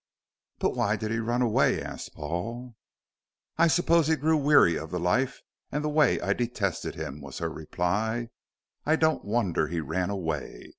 "But 0.57 0.71
why 0.75 0.95
did 0.95 1.11
he 1.11 1.19
run 1.19 1.43
away?" 1.43 1.79
asked 1.79 2.15
Paul. 2.15 2.73
"I 3.59 3.67
suppose 3.67 4.07
he 4.07 4.15
grew 4.15 4.35
weary 4.35 4.75
of 4.75 4.89
the 4.89 4.99
life 4.99 5.39
and 5.71 5.83
the 5.83 5.89
way 5.89 6.19
I 6.21 6.33
detested 6.33 6.95
him," 6.95 7.21
was 7.21 7.37
her 7.37 7.49
reply. 7.51 8.29
"I 8.83 8.95
don't 8.95 9.23
wonder 9.23 9.67
he 9.67 9.79
ran 9.79 10.09
away. 10.09 10.69